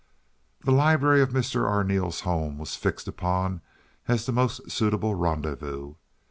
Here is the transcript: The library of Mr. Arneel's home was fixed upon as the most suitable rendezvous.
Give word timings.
The 0.61 0.71
library 0.71 1.21
of 1.21 1.29
Mr. 1.29 1.69
Arneel's 1.69 2.21
home 2.21 2.57
was 2.57 2.73
fixed 2.75 3.07
upon 3.07 3.61
as 4.07 4.25
the 4.25 4.31
most 4.31 4.71
suitable 4.71 5.13
rendezvous. 5.13 5.93